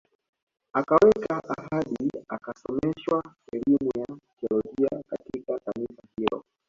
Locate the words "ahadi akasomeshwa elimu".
1.55-3.91